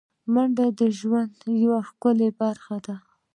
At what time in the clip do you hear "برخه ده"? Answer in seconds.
2.41-2.95